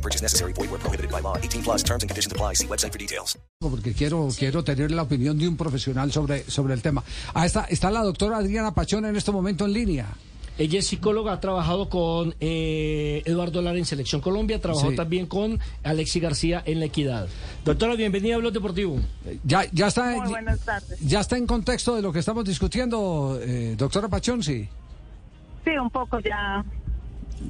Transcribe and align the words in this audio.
No 0.00 0.02
purchase 0.02 0.22
necessary. 0.22 0.52
Void 0.54 0.70
where 0.70 0.78
prohibited 0.80 1.10
by 1.10 1.20
law. 1.20 1.36
18 1.36 1.62
plus 1.62 1.82
terms 1.82 2.02
and 2.02 2.08
conditions 2.10 2.32
apply. 2.32 2.54
See 2.54 2.66
website 2.66 2.90
for 2.92 2.98
details. 2.98 3.38
porque 3.60 3.92
quiero, 3.92 4.28
quiero 4.38 4.64
tener 4.64 4.90
la 4.90 5.02
opinión 5.02 5.38
de 5.38 5.46
un 5.46 5.56
profesional 5.58 6.10
sobre, 6.10 6.44
sobre 6.50 6.72
el 6.72 6.80
tema. 6.80 7.04
Ah, 7.34 7.44
está, 7.44 7.64
está 7.68 7.90
la 7.90 8.02
doctora 8.02 8.38
Adriana 8.38 8.72
Pachón 8.72 9.04
en 9.04 9.16
este 9.16 9.30
momento 9.30 9.66
en 9.66 9.74
línea. 9.74 10.06
Ella 10.56 10.78
es 10.78 10.86
psicóloga, 10.86 11.34
ha 11.34 11.40
trabajado 11.40 11.88
con 11.90 12.34
eh, 12.40 13.22
Eduardo 13.26 13.60
Lara 13.62 13.76
en 13.78 13.84
Selección 13.84 14.20
Colombia, 14.22 14.60
trabajó 14.60 14.90
Sí. 14.90 14.96
también 14.96 15.26
con 15.26 15.58
Alexi 15.82 16.20
García 16.20 16.62
en 16.64 16.80
La 16.80 16.86
Equidad. 16.86 17.28
Doctora, 17.64 17.94
bienvenida 17.94 18.34
a 18.36 18.38
Blog 18.38 18.52
Deportivo. 18.54 18.98
Ya, 19.44 19.64
ya, 19.72 19.88
está, 19.88 20.16
Muy 20.16 20.28
buenas 20.30 20.60
tardes. 20.60 20.98
ya 21.00 21.20
está 21.20 21.36
en 21.36 21.46
contexto 21.46 21.94
de 21.96 22.02
lo 22.02 22.10
que 22.12 22.18
estamos 22.20 22.44
discutiendo, 22.46 23.38
eh, 23.42 23.74
doctora 23.76 24.08
Pachón, 24.08 24.42
sí. 24.42 24.66
Sí, 25.64 25.70
un 25.72 25.90
poco 25.90 26.18
ya. 26.20 26.64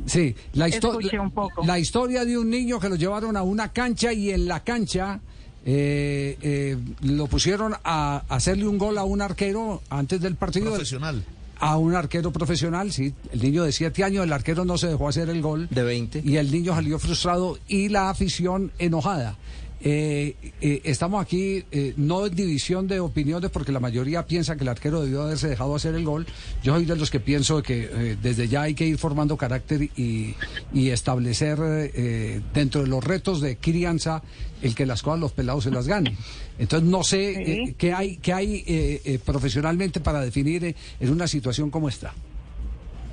Sí, 0.07 0.35
la, 0.55 0.69
histo- 0.69 0.89
Escuché 0.99 1.19
un 1.19 1.31
poco. 1.31 1.65
la 1.67 1.79
historia 1.79 2.25
de 2.25 2.39
un 2.39 2.49
niño 2.51 2.79
que 2.81 2.89
lo 2.89 2.97
llevaron 2.97 3.37
a 3.37 3.43
una 3.43 3.73
cancha 3.73 4.13
y 4.13 4.31
en 4.31 4.47
la 4.47 4.61
cancha 4.65 5.21
eh, 5.65 6.37
eh, 6.41 6.77
lo 7.03 7.27
pusieron 7.27 7.75
a 7.85 8.23
hacerle 8.29 8.67
un 8.67 8.79
gol 8.79 8.97
a 8.99 9.05
un 9.05 9.21
arquero 9.21 9.83
antes 9.91 10.21
del 10.21 10.37
partido. 10.37 10.71
profesional. 10.71 11.23
A 11.63 11.77
un 11.77 11.95
arquero 11.95 12.33
profesional, 12.33 12.91
sí. 12.91 13.13
El 13.33 13.43
niño 13.43 13.65
de 13.65 13.73
7 13.73 14.03
años, 14.03 14.25
el 14.25 14.33
arquero 14.33 14.65
no 14.65 14.79
se 14.79 14.87
dejó 14.87 15.09
hacer 15.09 15.29
el 15.29 15.43
gol. 15.43 15.69
De 15.71 15.83
20. 15.83 16.23
Y 16.25 16.37
el 16.39 16.51
niño 16.51 16.75
salió 16.75 16.99
frustrado 16.99 17.59
y 17.69 17.91
la 17.91 18.09
afición 18.09 18.73
enojada. 18.79 19.37
Eh, 19.83 20.37
eh, 20.61 20.83
estamos 20.85 21.23
aquí 21.23 21.65
eh, 21.73 21.95
no 21.97 22.27
en 22.27 22.35
división 22.35 22.87
de 22.87 23.01
opiniones 23.01 23.51
porque 23.51 23.73
la 23.73 23.81
mayoría 23.81 24.27
piensa 24.27 24.57
que 24.57 24.63
el 24.63 24.69
arquero 24.69 25.01
debió 25.03 25.23
haberse 25.23 25.49
dejado 25.49 25.75
hacer 25.75 25.95
el 25.95 26.05
gol. 26.05 26.27
Yo 26.63 26.75
soy 26.75 26.85
de 26.85 26.97
los 26.97 27.11
que 27.11 27.19
pienso 27.19 27.63
que 27.63 27.89
eh, 27.91 28.17
desde 28.21 28.47
ya 28.47 28.63
hay 28.63 28.75
que 28.75 28.87
ir 28.87 28.99
formando 28.99 29.39
carácter 29.39 29.83
y, 29.97 30.35
y 30.75 30.91
establecer 30.91 31.59
eh, 31.63 32.41
dentro 32.53 32.83
de 32.83 32.89
los 32.89 33.03
retos 33.03 33.41
de 33.41 33.57
crianza 33.57 34.23
el 34.61 34.75
que 34.75 34.85
las 34.85 35.03
cosas 35.03 35.21
los 35.21 35.33
pelados 35.33 35.65
se 35.65 35.71
las 35.71 35.89
ganen. 35.89 36.15
Entonces 36.59 36.87
no 36.87 37.03
sé 37.03 37.75
qué 37.79 37.95
hay, 37.95 38.19
qué 38.19 38.35
hay 38.35 38.57
eh, 38.67 39.01
eh, 39.05 39.19
profesionalmente 39.25 40.01
para 40.01 40.21
definir 40.21 40.63
eh, 40.63 40.75
en 41.01 41.11
una 41.11 41.27
situación 41.27 41.71
como 41.71 41.89
esta. 41.89 42.13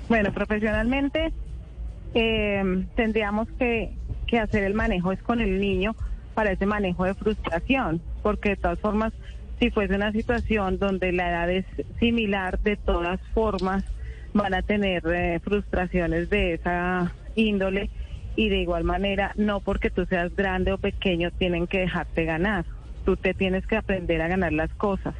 Bueno, 0.09 0.33
profesionalmente 0.33 1.31
eh, 2.13 2.85
tendríamos 2.97 3.47
que, 3.57 3.93
que 4.27 4.39
hacer 4.39 4.63
el 4.63 4.73
manejo 4.73 5.13
es 5.13 5.21
con 5.21 5.39
el 5.39 5.61
niño 5.61 5.95
para 6.37 6.51
ese 6.51 6.67
manejo 6.67 7.03
de 7.03 7.15
frustración, 7.15 7.99
porque 8.21 8.49
de 8.49 8.57
todas 8.57 8.77
formas, 8.77 9.11
si 9.57 9.71
fuese 9.71 9.95
una 9.95 10.11
situación 10.11 10.77
donde 10.77 11.11
la 11.11 11.31
edad 11.31 11.49
es 11.49 11.65
similar, 11.99 12.59
de 12.59 12.75
todas 12.75 13.19
formas 13.33 13.83
van 14.35 14.53
a 14.53 14.61
tener 14.61 15.01
eh, 15.07 15.39
frustraciones 15.43 16.29
de 16.29 16.53
esa 16.53 17.11
índole 17.33 17.89
y 18.35 18.49
de 18.49 18.57
igual 18.57 18.83
manera, 18.83 19.31
no 19.35 19.61
porque 19.61 19.89
tú 19.89 20.05
seas 20.05 20.35
grande 20.35 20.73
o 20.73 20.77
pequeño, 20.77 21.31
tienen 21.31 21.65
que 21.65 21.79
dejarte 21.79 22.25
ganar. 22.25 22.65
Tú 23.03 23.17
te 23.17 23.33
tienes 23.33 23.65
que 23.65 23.77
aprender 23.77 24.21
a 24.21 24.27
ganar 24.27 24.53
las 24.53 24.71
cosas. 24.75 25.15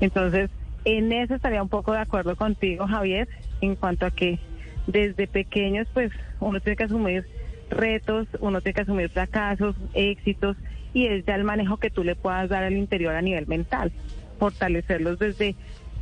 Entonces, 0.00 0.48
en 0.86 1.12
eso 1.12 1.34
estaría 1.34 1.62
un 1.62 1.68
poco 1.68 1.92
de 1.92 1.98
acuerdo 1.98 2.36
contigo, 2.36 2.86
Javier, 2.86 3.28
en 3.60 3.76
cuanto 3.76 4.06
a 4.06 4.10
que 4.10 4.38
desde 4.86 5.26
pequeños, 5.26 5.86
pues 5.92 6.10
uno 6.40 6.58
tiene 6.60 6.76
que 6.78 6.84
asumir 6.84 7.26
retos, 7.70 8.28
uno 8.40 8.60
tiene 8.60 8.74
que 8.74 8.82
asumir 8.82 9.10
fracasos, 9.10 9.76
éxitos, 9.94 10.56
y 10.94 11.06
es 11.06 11.24
ya 11.26 11.34
el 11.34 11.44
manejo 11.44 11.76
que 11.78 11.90
tú 11.90 12.04
le 12.04 12.16
puedas 12.16 12.48
dar 12.48 12.64
al 12.64 12.74
interior 12.74 13.14
a 13.14 13.22
nivel 13.22 13.46
mental, 13.46 13.92
fortalecerlos 14.38 15.18
desde 15.18 15.54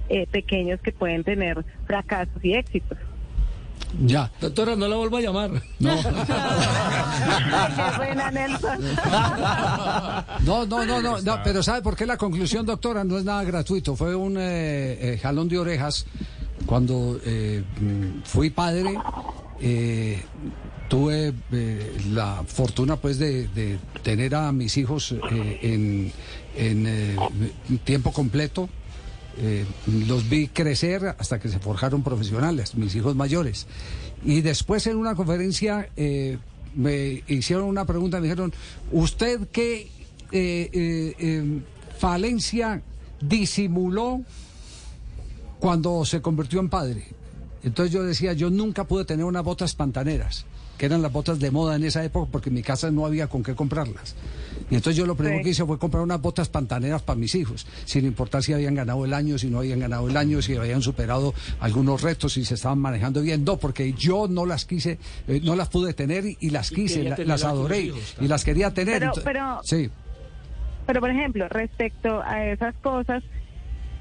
eh, 0.09 0.27
pequeños 0.31 0.81
que 0.81 0.93
pueden 0.93 1.25
tener 1.25 1.65
fracasos 1.87 2.45
y 2.45 2.55
éxitos. 2.55 2.99
Ya. 4.01 4.31
Doctora, 4.41 4.75
no 4.77 4.89
la 4.89 4.97
vuelva 4.97 5.19
a 5.19 5.23
llamar. 5.23 5.51
No. 5.79 5.97
Qué 6.03 7.97
buena, 7.97 8.31
Nelson. 8.31 8.79
No, 10.45 10.67
no, 10.67 10.85
no, 10.85 11.01
no, 11.01 11.21
no, 11.21 11.41
pero 11.43 11.63
¿sabe 11.63 11.81
por 11.81 11.97
qué 11.97 12.05
la 12.07 12.17
conclusión, 12.17 12.67
doctora? 12.67 13.05
No 13.05 13.17
es 13.19 13.25
nada 13.25 13.45
gratuito, 13.45 13.97
fue 13.97 14.15
un 14.15 14.37
eh, 14.37 15.15
eh, 15.15 15.19
jalón 15.23 15.49
de 15.49 15.59
orejas 15.59 16.07
cuando 16.67 17.19
eh, 17.25 17.63
mm, 17.81 18.23
fui 18.25 18.51
padre. 18.51 18.99
Eh, 19.61 20.21
tuve 20.89 21.33
eh, 21.53 21.97
la 22.11 22.45
fortuna 22.47 22.97
pues 22.97 23.19
de, 23.19 23.79
tener 24.03 24.35
a 24.35 24.53
mis 24.53 24.77
hijos 24.77 25.13
eh, 25.13 25.59
en, 25.63 26.13
en 26.57 27.79
tiempo 27.85 28.13
completo. 28.13 28.69
Los 30.07 30.29
vi 30.29 30.47
crecer 30.47 31.17
hasta 31.19 31.41
que 31.41 31.49
se 31.49 31.59
forjaron 31.59 32.05
profesionales, 32.05 32.77
mis 32.77 32.95
hijos 32.95 33.17
mayores. 33.17 33.67
Y 34.25 34.43
después 34.43 34.87
en 34.87 34.97
una 34.97 35.17
conferencia 35.17 35.89
me 36.77 37.23
hicieron 37.27 37.65
una 37.65 37.85
pregunta, 37.85 38.19
me 38.19 38.25
dijeron, 38.25 38.53
¿usted 38.93 39.49
qué 39.51 39.91
eh, 40.31 41.61
falencia 41.99 42.81
disimuló 43.21 44.21
cuando 45.59 46.05
se 46.05 46.23
convirtió 46.23 46.61
en 46.61 46.69
padre? 46.69 47.09
Entonces 47.65 47.93
yo 47.93 48.03
decía, 48.03 48.33
yo 48.35 48.51
nunca 48.51 48.85
pude 48.85 49.05
tener 49.05 49.25
unas 49.25 49.43
botas 49.43 49.75
pantaneras, 49.75 50.45
que 50.79 50.87
eran 50.87 51.03
las 51.03 51.13
botas 51.13 51.39
de 51.41 51.51
moda 51.51 51.77
en 51.77 51.85
esa 51.85 52.05
época 52.05 52.31
porque 52.31 52.51
en 52.51 52.55
mi 52.57 52.63
casa 52.63 52.91
no 52.91 53.07
había 53.07 53.27
con 53.29 53.43
qué 53.43 53.55
comprarlas. 53.55 54.15
Y 54.71 54.75
entonces 54.77 54.97
yo 54.97 55.07
lo 55.07 55.15
primero 55.15 55.39
Sí. 55.39 55.45
que 55.45 55.51
hice 55.51 55.65
fue 55.65 55.79
comprar 55.79 56.03
unas 56.03 56.21
botas 56.21 56.49
pantaneras 56.49 57.03
para 57.03 57.19
mis 57.19 57.35
hijos, 57.35 57.67
sin 57.85 58.05
importar 58.07 58.43
si 58.43 58.53
habían 58.53 58.75
ganado 58.75 59.05
el 59.05 59.13
año, 59.15 59.37
si 59.39 59.49
no 59.49 59.59
habían 59.59 59.81
ganado 59.81 60.09
el 60.09 60.17
año, 60.17 60.41
si 60.43 60.57
habían 60.57 60.83
superado 60.83 61.35
algunos 61.61 62.03
retos, 62.03 62.33
si 62.35 62.45
se 62.45 62.55
estaban 62.55 62.79
manejando 62.79 63.21
bien. 63.23 63.45
No, 63.45 63.57
porque 63.59 63.93
yo 63.95 64.27
no 64.29 64.47
las 64.47 64.65
quise, 64.65 64.99
eh, 65.29 65.41
no 65.43 65.55
las 65.57 65.69
pude 65.69 65.93
tener 65.95 66.25
y, 66.27 66.37
y 66.41 66.51
las 66.51 66.71
Y 66.73 66.75
quise, 66.77 67.03
la- 67.05 67.17
las 67.19 67.45
adoré 67.45 67.81
hijos, 67.81 68.17
y 68.21 68.29
las 68.29 68.45
quería 68.45 68.73
tener. 68.73 68.99
Pero- 69.01 69.13
pero- 69.25 69.61
sí. 69.65 69.91
Pero, 70.87 71.01
por 71.01 71.11
ejemplo, 71.11 71.49
respecto 71.49 72.21
a 72.23 72.45
esas 72.47 72.75
cosas, 72.77 73.23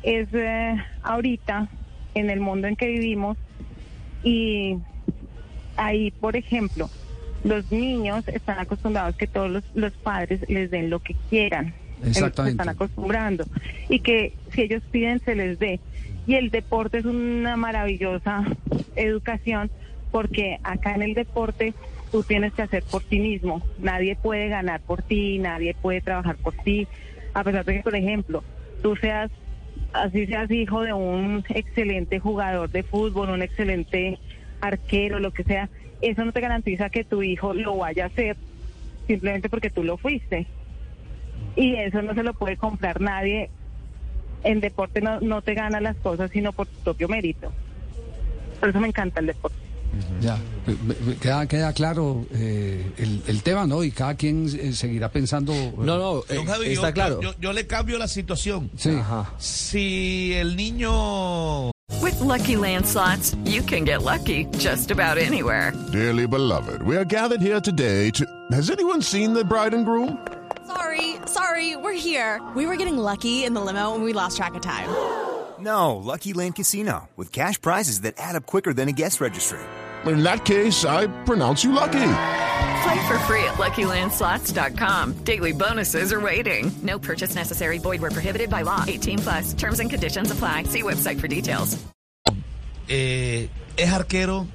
es 0.03 0.27
eh, 0.33 0.75
ahorita, 1.01 1.69
en 2.15 2.29
el 2.29 2.39
mundo 2.41 2.67
en 2.67 2.75
que 2.75 2.87
vivimos, 2.87 3.37
y 4.23 4.77
ahí, 5.77 6.11
por 6.11 6.35
ejemplo, 6.35 6.89
los 7.43 7.71
niños 7.71 8.27
están 8.27 8.59
acostumbrados 8.59 9.15
que 9.15 9.27
todos 9.27 9.49
los, 9.49 9.63
los 9.75 9.91
padres 9.93 10.47
les 10.49 10.71
den 10.71 10.89
lo 10.89 10.99
que 10.99 11.15
quieran. 11.29 11.73
Exactamente. 12.05 12.43
Se 12.43 12.49
están 12.51 12.69
acostumbrando. 12.69 13.45
Y 13.89 13.99
que 13.99 14.33
si 14.51 14.63
ellos 14.63 14.83
piden, 14.91 15.19
se 15.19 15.35
les 15.35 15.59
dé. 15.59 15.79
Y 16.25 16.35
el 16.35 16.51
deporte 16.51 16.99
es 16.99 17.05
una 17.05 17.57
maravillosa 17.57 18.45
educación 18.95 19.69
porque 20.11 20.59
acá 20.63 20.93
en 20.95 21.01
el 21.01 21.13
deporte 21.15 21.73
tú 22.11 22.23
tienes 22.23 22.53
que 22.53 22.61
hacer 22.61 22.83
por 22.83 23.03
ti 23.03 23.19
mismo. 23.19 23.61
Nadie 23.79 24.15
puede 24.15 24.47
ganar 24.47 24.79
por 24.81 25.01
ti, 25.01 25.39
nadie 25.39 25.73
puede 25.73 26.01
trabajar 26.01 26.35
por 26.37 26.53
ti. 26.53 26.87
A 27.33 27.43
pesar 27.43 27.65
de 27.65 27.77
que, 27.77 27.81
por 27.81 27.95
ejemplo, 27.95 28.43
tú 28.83 28.95
seas, 28.95 29.31
así 29.93 30.25
seas 30.25 30.49
hijo 30.51 30.81
de 30.81 30.93
un 30.93 31.43
excelente 31.49 32.19
jugador 32.19 32.69
de 32.69 32.83
fútbol, 32.83 33.29
un 33.29 33.41
excelente 33.41 34.19
arquero, 34.61 35.19
lo 35.19 35.31
que 35.31 35.43
sea, 35.43 35.69
eso 36.01 36.25
no 36.25 36.31
te 36.31 36.41
garantiza 36.41 36.89
que 36.89 37.03
tu 37.03 37.23
hijo 37.23 37.53
lo 37.53 37.77
vaya 37.77 38.05
a 38.05 38.07
hacer 38.07 38.35
simplemente 39.07 39.49
porque 39.49 39.69
tú 39.69 39.83
lo 39.83 39.97
fuiste. 39.97 40.47
Y 41.55 41.75
eso 41.75 42.01
no 42.01 42.13
se 42.13 42.23
lo 42.23 42.33
puede 42.33 42.57
comprar 42.57 42.99
nadie. 42.99 43.49
En 44.43 44.59
deporte 44.59 45.01
no, 45.01 45.21
no 45.21 45.41
te 45.41 45.53
gana 45.53 45.79
las 45.79 45.95
cosas 45.97 46.31
sino 46.31 46.51
por 46.51 46.67
tu 46.67 46.79
propio 46.83 47.07
mérito. 47.07 47.51
Por 48.59 48.69
eso 48.69 48.79
me 48.79 48.87
encanta 48.87 49.19
el 49.19 49.27
deporte. 49.27 49.62
Ya, 50.21 50.37
me- 50.65 50.95
me- 51.05 51.15
queda, 51.17 51.45
queda 51.47 51.73
claro 51.73 52.25
eh, 52.33 52.91
el, 52.97 53.21
el 53.27 53.43
tema, 53.43 53.67
¿no? 53.67 53.83
Y 53.83 53.91
cada 53.91 54.15
quien 54.15 54.47
eh, 54.59 54.73
seguirá 54.73 55.09
pensando. 55.11 55.53
eh, 55.53 55.73
No, 55.77 55.97
no, 55.97 56.19
eh, 56.29 56.43
Javi, 56.45 56.67
está 56.73 56.89
yo, 56.89 56.93
claro. 56.93 57.21
Yo, 57.21 57.33
yo 57.39 57.53
le 57.53 57.67
cambio 57.67 57.97
la 57.97 58.07
situación. 58.07 58.71
Sí. 58.77 58.89
Ajá. 58.91 59.33
Si 59.39 60.33
el 60.33 60.55
niño 60.55 61.71
With 62.01 62.19
Lucky 62.21 62.55
Land 62.55 62.85
slots, 62.85 63.35
you 63.45 63.61
can 63.63 63.83
get 63.85 64.01
lucky 64.03 64.45
just 64.57 64.89
about 64.91 65.17
anywhere. 65.17 65.73
Dearly 65.91 66.25
beloved, 66.27 66.81
we 66.83 66.95
are 66.97 67.05
gathered 67.05 67.41
here 67.41 67.59
today 67.61 68.09
to. 68.11 68.25
Has 68.51 68.69
anyone 68.69 69.01
seen 69.01 69.33
the 69.33 69.43
bride 69.43 69.73
and 69.73 69.85
groom? 69.85 70.17
Sorry, 70.65 71.17
sorry, 71.27 71.75
we're 71.75 71.93
here. 71.93 72.41
We 72.55 72.65
were 72.65 72.77
getting 72.77 72.97
lucky 72.97 73.43
in 73.45 73.53
the 73.53 73.61
limo 73.61 73.93
and 73.95 74.03
we 74.03 74.13
lost 74.13 74.37
track 74.37 74.55
of 74.55 74.61
time. 74.61 74.89
No, 75.59 75.95
Lucky 75.95 76.33
Land 76.33 76.55
Casino, 76.55 77.09
with 77.15 77.31
cash 77.31 77.59
prizes 77.61 78.01
that 78.01 78.15
add 78.17 78.35
up 78.35 78.45
quicker 78.45 78.73
than 78.73 78.89
a 78.89 78.91
guest 78.91 79.21
registry. 79.21 79.59
In 80.05 80.23
that 80.23 80.43
case, 80.43 80.83
I 80.85 81.07
pronounce 81.25 81.63
you 81.63 81.71
lucky. 81.71 81.99
Play 82.83 83.07
for 83.07 83.17
free 83.19 83.43
at 83.45 83.55
LuckyLandSlots.com. 83.57 85.13
Daily 85.23 85.53
bonuses 85.53 86.11
are 86.11 86.19
waiting. 86.19 86.71
No 86.81 86.99
purchase 86.99 87.35
necessary. 87.35 87.79
Void 87.79 88.01
were 88.01 88.11
prohibited 88.11 88.49
by 88.49 88.63
law. 88.63 88.83
18 88.85 89.19
plus. 89.19 89.53
Terms 89.53 89.79
and 89.79 89.89
conditions 89.89 90.31
apply. 90.31 90.63
See 90.63 90.81
website 90.83 91.19
for 91.19 91.27
details. 91.27 91.77
eh, 92.89 93.47
es 93.77 93.89
arquero, 93.91 94.45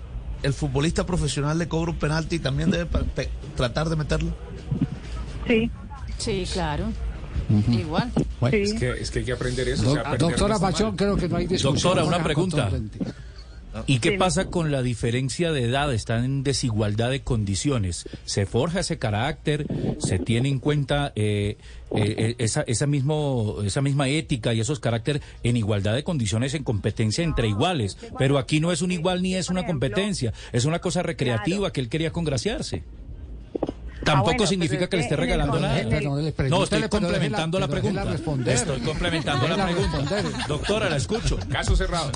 el 0.43 0.53
futbolista 0.53 1.07
profesional 1.07 1.57
le 1.59 1.67
cobra 1.67 1.93
un 1.93 1.99
penalti 1.99 2.37
y 2.37 2.39
también 2.41 2.71
debe 2.71 2.87
tratar 3.57 3.89
de 3.89 3.97
meterlo. 3.97 4.33
Sí, 5.47 5.71
Sí, 6.19 6.45
claro. 6.53 6.93
Igual. 7.71 8.13
Bueno, 8.41 8.55
sí. 8.57 8.63
Es 8.65 8.75
que, 8.75 8.91
es 8.91 9.11
que 9.11 9.21
hay 9.21 9.25
que 9.25 9.33
aprender 9.33 9.67
eso. 9.69 9.85
doc- 9.85 9.99
o 9.99 10.03
sea, 10.03 10.17
doctora 10.19 10.59
Pachón, 10.59 10.95
creo 10.97 11.17
que 11.17 11.27
no 11.29 11.37
hay 11.39 11.47
discusión. 11.47 11.75
Doctora, 11.95 12.05
una 12.05 12.23
pregunta. 12.23 12.69
contundente. 12.69 13.13
¿Y 13.87 13.99
qué 14.01 14.11
Sí. 14.11 14.17
pasa 14.19 14.47
con 14.51 14.71
la 14.73 14.83
diferencia 14.83 15.53
de 15.53 15.65
edad? 15.65 15.93
Están 15.93 16.25
en 16.25 16.43
desigualdad 16.43 17.11
de 17.11 17.21
condiciones. 17.23 18.05
¿Se 18.25 18.47
forja 18.47 18.81
ese 18.81 18.99
carácter? 18.99 19.67
¿Se 19.99 20.19
tiene 20.19 20.49
en 20.49 20.59
cuenta 20.59 21.13
eh, 21.17 21.57
eh, 21.95 22.35
esa, 22.39 22.63
esa, 22.63 22.87
mismo, 22.87 23.59
esa 23.65 23.81
misma 23.83 24.09
ética 24.09 24.55
y 24.55 24.61
esos 24.61 24.81
caracteres 24.81 25.23
en 25.43 25.57
igualdad 25.57 25.95
de 25.95 26.05
condiciones, 26.05 26.55
en 26.55 26.65
competencia 26.65 27.25
entre 27.25 27.49
iguales? 27.49 27.97
Pero 28.19 28.39
aquí 28.39 28.61
no 28.61 28.73
es 28.73 28.83
un 28.83 28.93
igual 28.93 29.23
ni 29.23 29.35
es 29.35 29.49
una 29.51 29.67
competencia. 29.67 30.33
Es 30.53 30.65
una 30.65 30.79
cosa 30.81 31.03
recreativa 31.03 31.73
que 31.73 31.81
él 31.81 31.89
quería 31.89 32.11
congraciarse. 32.11 32.83
Tampoco 34.09 34.33
bueno, 34.33 34.47
significa 34.47 34.89
que 34.89 34.97
le 34.97 35.01
es 35.01 35.07
esté 35.07 35.17
regalando 35.17 35.61
nada. 35.61 35.83
No, 36.49 36.65
estoy 36.65 36.89
complementando 36.89 37.59
la 37.59 37.69
pregunta. 37.69 38.05
Estoy 38.47 38.81
complementando 38.81 39.49
la 39.49 39.65
pregunta. 39.65 40.23
Doctora, 40.49 40.89
la 40.89 40.97
escucho. 40.97 41.39
Caso 41.51 41.77
cerrado. 41.77 42.13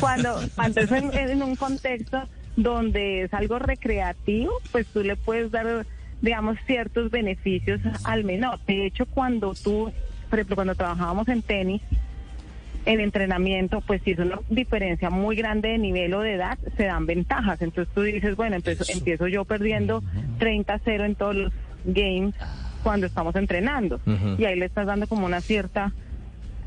cuando, 0.00 0.40
cuando 0.54 0.80
es 0.80 0.92
en, 0.92 1.12
en 1.12 1.42
un 1.42 1.56
contexto 1.56 2.22
donde 2.56 3.22
es 3.22 3.34
algo 3.34 3.58
recreativo, 3.58 4.52
pues 4.70 4.86
tú 4.86 5.02
le 5.02 5.16
puedes 5.16 5.50
dar, 5.50 5.86
digamos, 6.20 6.58
ciertos 6.66 7.10
beneficios 7.10 7.80
al 8.04 8.24
menor. 8.24 8.58
De 8.66 8.86
hecho, 8.86 9.06
cuando 9.06 9.54
tú, 9.54 9.92
por 10.28 10.38
ejemplo, 10.38 10.56
cuando 10.56 10.74
trabajábamos 10.74 11.28
en 11.28 11.42
tenis, 11.42 11.82
en 12.84 13.00
entrenamiento, 13.00 13.80
pues 13.80 14.02
si 14.02 14.12
es 14.12 14.18
una 14.18 14.40
diferencia 14.48 15.10
muy 15.10 15.36
grande 15.36 15.70
de 15.70 15.78
nivel 15.78 16.14
o 16.14 16.20
de 16.20 16.34
edad, 16.34 16.58
se 16.76 16.84
dan 16.84 17.06
ventajas. 17.06 17.62
Entonces 17.62 17.92
tú 17.94 18.02
dices, 18.02 18.36
bueno, 18.36 18.56
empiezo, 18.56 18.84
empiezo 18.88 19.28
yo 19.28 19.44
perdiendo 19.44 20.02
30-0 20.38 21.04
en 21.04 21.14
todos 21.14 21.36
los 21.36 21.52
games 21.84 22.34
cuando 22.82 23.06
estamos 23.06 23.34
entrenando. 23.36 24.00
Y 24.38 24.44
ahí 24.44 24.58
le 24.58 24.66
estás 24.66 24.86
dando 24.86 25.06
como 25.06 25.26
una 25.26 25.40
cierta 25.40 25.92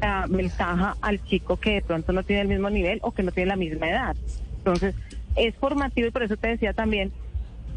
ah, 0.02 0.26
ventaja 0.30 0.96
al 1.02 1.24
chico 1.26 1.58
que 1.58 1.74
de 1.74 1.82
pronto 1.82 2.14
no 2.14 2.24
tiene 2.24 2.44
el 2.44 2.48
mismo 2.48 2.70
nivel 2.70 3.00
o 3.02 3.12
que 3.12 3.24
no 3.24 3.32
tiene 3.32 3.50
la 3.50 3.58
misma 3.58 3.90
edad. 3.90 4.16
Entonces, 4.58 4.96
es 5.36 5.54
formativo 5.56 6.08
y 6.08 6.12
por 6.12 6.24
eso 6.24 6.38
te 6.38 6.48
decía 6.48 6.74
también 6.74 7.12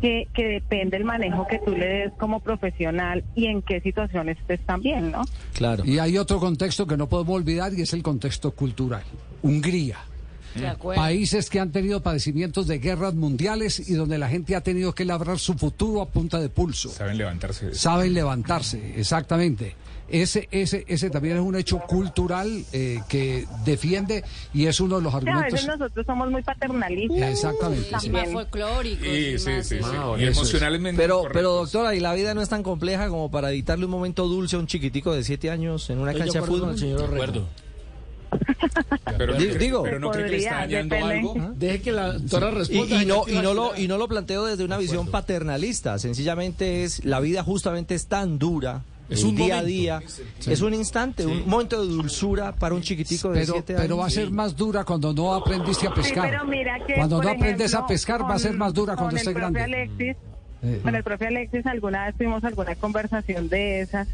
que, 0.01 0.29
que 0.35 0.45
depende 0.45 0.97
el 0.97 1.05
manejo 1.05 1.47
que 1.49 1.59
tú 1.59 1.73
le 1.73 1.87
des 1.87 2.13
como 2.15 2.41
profesional 2.41 3.25
y 3.35 3.47
en 3.47 3.63
qué 3.63 3.81
situaciones 3.81 4.39
estés 4.39 4.61
también, 4.67 5.11
¿no? 5.11 5.23
Claro. 5.55 5.85
Y 5.85 5.99
hay 5.99 6.19
otro 6.19 6.39
contexto 6.39 6.87
que 6.87 6.97
no 6.97 7.09
podemos 7.09 7.37
olvidar 7.37 7.73
y 7.75 7.83
es 7.83 7.93
el 7.93 8.03
contexto 8.03 8.53
cultural. 8.53 9.03
Hungría. 9.43 9.99
De 10.55 10.67
acuerdo. 10.67 11.01
Países 11.01 11.51
que 11.51 11.61
han 11.61 11.71
tenido 11.71 12.03
padecimientos 12.03 12.67
de 12.67 12.79
guerras 12.79 13.15
mundiales 13.15 13.89
y 13.89 13.95
donde 13.95 14.19
la 14.19 14.29
gente 14.29 14.57
ha 14.57 14.63
tenido 14.63 14.95
que 14.95 15.05
labrar 15.05 15.39
su 15.39 15.55
futuro 15.55 16.01
a 16.01 16.09
punta 16.09 16.41
de 16.41 16.49
pulso. 16.49 16.89
Saben 16.89 17.19
levantarse. 17.19 17.75
Saben 17.75 18.15
levantarse, 18.15 18.95
exactamente. 18.99 19.77
Ese, 20.11 20.49
ese, 20.51 20.85
ese 20.89 21.11
también 21.11 21.37
es 21.37 21.43
un 21.43 21.55
hecho 21.55 21.81
cultural 21.81 22.65
eh, 22.73 23.01
que 23.09 23.47
defiende 23.67 24.25
y 24.55 24.65
es 24.67 24.81
uno 24.81 24.97
de 24.97 25.03
los 25.03 25.13
a 25.13 25.19
argumentos. 25.19 25.53
veces 25.53 25.67
nosotros 25.67 26.07
somos 26.07 26.31
muy 26.31 26.43
paternalistas. 26.43 27.19
Exactamente, 27.31 27.89
Y 27.89 27.93
más 27.93 28.03
También. 28.05 28.33
folclóricos. 28.33 29.07
Sí, 29.07 29.11
y 29.35 29.39
sí, 29.39 29.51
más, 29.51 29.67
sí. 29.67 29.77
sí. 29.79 29.85
Ah, 29.85 30.15
y 30.19 30.25
emocionalmente. 30.25 31.01
Pero, 31.03 31.17
correctos. 31.19 31.35
pero 31.39 31.53
doctora, 31.53 31.95
¿y 31.95 32.01
la 32.01 32.15
vida 32.15 32.33
no 32.33 32.41
es 32.41 32.49
tan 32.49 32.63
compleja 32.63 33.09
como 33.09 33.31
para 33.31 33.51
editarle 33.51 33.85
un 33.85 33.91
momento 33.91 34.27
dulce 34.29 34.57
a 34.57 34.59
un 34.61 34.67
chiquitico 34.67 35.13
de 35.13 35.23
7 35.25 35.51
años 35.51 35.91
en 35.91 35.99
una 35.99 36.15
cancha 36.15 36.41
de 36.41 36.47
fútbol? 36.47 36.71
el 36.71 36.79
señor 36.79 37.01
De 37.01 37.05
acuerdo. 37.15 37.49
Pero, 39.17 39.35
Di- 39.37 39.47
digo. 39.59 39.83
pero 39.83 39.99
no 39.99 40.11
cree 40.11 40.25
que 40.27 40.31
le 40.33 40.37
está 40.39 40.55
dañando 40.57 40.95
depende. 40.95 41.15
algo. 41.19 41.35
Deje 41.57 41.81
que 41.81 41.93
la 41.93 42.13
doctora 42.15 42.51
Y, 42.51 42.55
responda. 42.55 43.03
y 43.03 43.07
no, 43.07 43.25
señor 43.25 43.29
y, 43.29 43.43
no 43.47 43.55
lo, 43.55 43.77
y 43.77 43.89
no 43.89 43.99
lo 43.99 44.09
planteo 44.09 44.45
desde 44.45 44.65
una 44.65 44.77
visión 44.79 45.07
paternalista, 45.09 45.99
sencillamente 45.99 46.85
es, 46.85 47.05
la 47.05 47.21
vida 47.21 47.43
justamente 47.43 47.95
es 47.95 48.07
tan 48.07 48.39
dura, 48.39 48.83
Es 49.09 49.25
un 49.25 49.35
día 49.35 49.55
a 49.55 49.63
momento. 49.63 49.67
día, 49.67 50.03
es 50.47 50.61
un 50.61 50.75
instante, 50.75 51.25
un 51.25 51.49
momento 51.49 51.81
de 51.83 51.89
dulzura 51.93 52.55
para 52.55 52.75
un 52.75 52.83
chiquitico 52.83 53.31
de 53.31 53.41
Pero, 53.41 53.53
7 53.55 53.73
años. 53.73 53.83
pero 53.83 53.97
va 53.97 54.07
a 54.07 54.11
ser 54.11 54.31
más 54.31 54.55
dura 54.55 54.85
cuando 54.85 55.13
no 55.15 55.33
aprendiste 55.35 55.87
a 55.87 55.95
pescar. 55.95 56.29
pero 56.31 56.45
mira 56.45 56.79
que, 56.87 56.95
cuando 56.95 57.23
no 57.23 57.29
aprendes 57.31 57.75
a 57.75 57.87
pescar 57.87 58.23
va 58.23 58.35
a 58.35 58.39
ser 58.39 58.51
con- 58.51 58.59
más 58.59 58.75
dura 58.75 58.95
cuando 58.97 59.11
con 59.13 59.19
estés 59.19 59.35
grande. 59.35 59.63
Alexis, 59.63 60.17
Eh, 60.63 60.81
con 60.83 60.95
el 60.95 61.03
profe 61.05 61.29
Alexis 61.29 61.65
alguna 61.67 62.05
vez 62.07 62.17
tuvimos 62.17 62.43
alguna 62.45 62.75
conversación 62.75 63.49
de 63.49 63.81
esas 63.81 64.09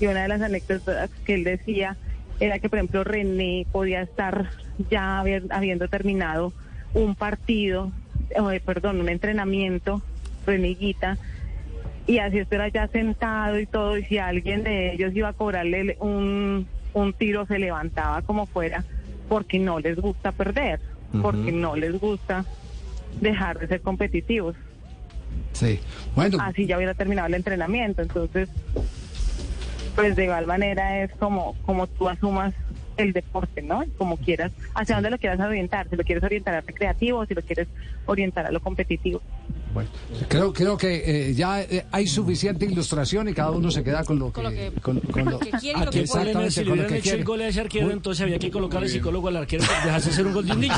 y 0.00 0.06
una 0.06 0.22
de 0.22 0.28
las 0.28 0.42
anécdotas 0.42 1.08
que 1.24 1.34
él 1.34 1.44
decía 1.44 1.96
era 2.40 2.58
que, 2.58 2.68
por 2.68 2.78
ejemplo, 2.80 3.04
René 3.04 3.66
podía 3.72 4.02
estar 4.02 4.50
ya 4.90 5.20
haber- 5.20 5.46
habiendo 5.50 5.88
terminado 5.88 6.52
un 6.92 7.14
partido, 7.14 7.92
eh, 8.30 8.60
perdón, 8.66 9.00
un 9.00 9.08
entrenamiento, 9.08 10.02
Reneguita, 10.44 11.18
y 12.06 12.18
así 12.18 12.38
estuviera 12.38 12.68
ya 12.68 12.86
sentado 12.88 13.58
y 13.58 13.66
todo, 13.66 13.98
y 13.98 14.04
si 14.04 14.18
alguien 14.18 14.62
de 14.62 14.94
ellos 14.94 15.14
iba 15.14 15.28
a 15.28 15.32
cobrarle 15.32 15.96
un, 16.00 16.68
un 16.94 17.12
tiro, 17.12 17.46
se 17.46 17.58
levantaba 17.58 18.22
como 18.22 18.46
fuera, 18.46 18.84
porque 19.28 19.58
no 19.58 19.80
les 19.80 19.96
gusta 19.96 20.32
perder, 20.32 20.80
porque 21.20 21.50
no 21.52 21.74
les 21.76 21.98
gusta 21.98 22.44
dejar 23.20 23.58
de 23.58 23.66
ser 23.66 23.80
competitivos. 23.80 24.54
sí. 25.52 25.80
Bueno, 26.14 26.38
Así 26.40 26.66
ya 26.66 26.76
hubiera 26.76 26.94
terminado 26.94 27.28
el 27.28 27.34
entrenamiento, 27.34 28.02
entonces, 28.02 28.48
pues 29.94 30.14
de 30.16 30.24
igual 30.24 30.46
manera 30.46 31.02
es 31.02 31.10
como, 31.12 31.54
como 31.62 31.86
tú 31.86 32.08
asumas 32.08 32.54
el 32.96 33.12
deporte, 33.12 33.62
¿no? 33.62 33.84
Como 33.98 34.16
quieras, 34.16 34.52
hacia 34.74 34.94
dónde 34.94 35.10
lo 35.10 35.18
quieras 35.18 35.40
orientar, 35.40 35.88
si 35.88 35.96
lo 35.96 36.04
quieres 36.04 36.24
orientar 36.24 36.54
a 36.54 36.60
recreativo, 36.60 37.26
si 37.26 37.34
lo 37.34 37.42
quieres 37.42 37.68
orientar 38.06 38.46
a 38.46 38.50
lo 38.50 38.60
competitivo. 38.60 39.20
Bueno, 39.76 39.90
creo, 40.28 40.52
creo 40.54 40.76
que 40.78 41.28
eh, 41.30 41.34
ya 41.34 41.60
eh, 41.60 41.84
hay 41.92 42.06
suficiente 42.06 42.64
ilustración 42.64 43.28
y 43.28 43.34
cada 43.34 43.50
uno 43.50 43.70
se 43.70 43.84
queda 43.84 44.04
con 44.04 44.18
lo 44.18 44.32
que, 44.32 44.32
Con 44.32 44.44
lo 44.44 44.50
que- 44.50 44.72
con- 44.80 45.00
con 45.00 45.24
lo- 45.26 45.38
que 45.38 45.50
quiere 45.50 45.78
y 45.78 45.82
¿A 45.82 45.84
lo 45.84 45.90
qué 45.90 46.00
que 46.02 46.06
puede. 46.08 46.24
problema 46.32 46.50
si 46.50 46.64
le 46.64 46.72
hubieran 46.72 46.92
hecho 46.94 47.02
quiere. 47.02 47.18
el 47.18 47.24
gol 47.24 47.40
a 47.42 47.48
ese 47.48 47.60
arquero, 47.60 47.90
entonces 47.90 48.22
había 48.22 48.38
que 48.38 48.50
colocar 48.50 48.82
al 48.82 48.88
psicólogo 48.88 49.28
al 49.28 49.36
arquero 49.36 49.64
para 49.66 49.84
dejarse 49.84 50.10
hacer 50.10 50.26
un 50.26 50.32
gol 50.32 50.46
de 50.46 50.52
un 50.52 50.60
niño? 50.60 50.74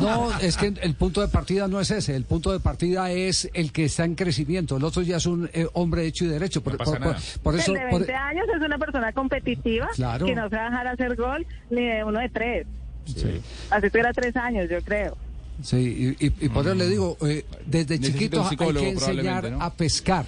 No, 0.00 0.38
es 0.40 0.56
que 0.56 0.72
el 0.80 0.94
punto 0.94 1.20
de 1.20 1.28
partida 1.28 1.68
no 1.68 1.80
es 1.80 1.90
ese. 1.90 2.14
El 2.14 2.24
punto 2.24 2.52
de 2.52 2.60
partida 2.60 3.10
es 3.10 3.50
el 3.54 3.72
que 3.72 3.84
está 3.86 4.04
en 4.04 4.14
crecimiento. 4.14 4.76
El 4.76 4.84
otro 4.84 5.02
ya 5.02 5.16
es 5.16 5.26
un 5.26 5.50
eh, 5.52 5.66
hombre 5.72 6.06
hecho 6.06 6.24
y 6.24 6.28
derecho. 6.28 6.62
Por, 6.62 6.74
No 6.74 6.78
pasa 6.78 6.92
por- 6.92 7.00
por- 7.00 7.12
nada. 7.14 7.22
por 7.42 7.54
eso, 7.56 7.72
el 7.74 7.80
de 7.80 7.86
por- 7.90 8.00
20 8.00 8.14
años 8.14 8.46
es 8.54 8.62
una 8.62 8.78
persona 8.78 9.12
competitiva 9.12 9.88
Claro. 9.94 10.26
que 10.26 10.34
no 10.34 10.48
se 10.48 10.56
va 10.56 10.62
a 10.66 10.70
dejar 10.70 10.86
hacer 10.88 11.16
gol 11.16 11.46
ni 11.70 11.84
de 11.84 12.04
uno 12.04 12.20
de 12.20 12.28
tres. 12.28 12.66
sí, 13.04 13.40
Así 13.70 13.88
tuviera 13.90 14.12
tres 14.12 14.34
años, 14.36 14.68
yo 14.70 14.80
creo. 14.82 15.16
Sí, 15.62 16.16
y, 16.20 16.26
y- 16.26 16.32
y 16.40 16.48
por 16.48 16.66
eso 16.66 16.74
le 16.74 16.88
digo, 16.88 17.16
eh, 17.22 17.44
desde 17.66 17.98
Necesita 17.98 18.18
chiquitos 18.18 18.50
hay 18.50 18.56
que 18.74 18.88
enseñar 18.90 19.50
¿no? 19.50 19.62
a 19.62 19.72
pescar, 19.72 20.26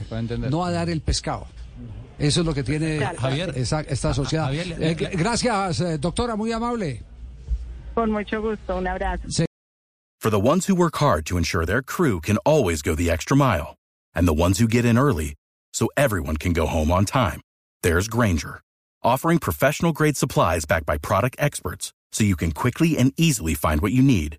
no 0.50 0.64
a 0.64 0.70
dar 0.70 0.88
el 0.90 1.00
pescado. 1.00 1.46
Eso 2.18 2.40
es 2.40 2.46
lo 2.46 2.52
que 2.54 2.64
tiene 2.64 2.96
Claro. 2.98 3.18
Javier. 3.20 3.52
esa- 3.56 3.82
esta 3.82 4.12
sociedad. 4.12 4.46
Javier, 4.46 4.76
Eh, 4.80 4.94
gracias, 5.16 5.80
eh, 5.80 5.98
doctora, 5.98 6.34
muy 6.34 6.50
amable. 6.52 7.02
Con 7.94 8.10
mucho 8.10 8.40
gusto, 8.40 8.76
un 8.76 8.86
abrazo. 8.88 9.46
For 10.20 10.30
the 10.30 10.40
ones 10.40 10.66
who 10.66 10.74
work 10.74 10.96
hard 10.96 11.24
to 11.26 11.38
ensure 11.38 11.64
their 11.64 11.82
crew 11.82 12.20
can 12.20 12.38
always 12.44 12.82
go 12.82 12.96
the 12.96 13.08
extra 13.08 13.36
mile, 13.36 13.76
and 14.14 14.26
the 14.26 14.32
ones 14.34 14.58
who 14.58 14.66
get 14.66 14.84
in 14.84 14.98
early 14.98 15.34
so 15.72 15.88
everyone 15.96 16.36
can 16.36 16.52
go 16.52 16.66
home 16.66 16.90
on 16.90 17.04
time, 17.04 17.40
there's 17.84 18.08
Granger, 18.08 18.60
offering 19.04 19.38
professional 19.38 19.92
grade 19.92 20.16
supplies 20.16 20.64
backed 20.64 20.86
by 20.86 20.98
product 20.98 21.36
experts 21.38 21.92
so 22.10 22.24
you 22.24 22.34
can 22.34 22.50
quickly 22.50 22.98
and 22.98 23.12
easily 23.16 23.54
find 23.54 23.80
what 23.80 23.92
you 23.92 24.02
need. 24.02 24.38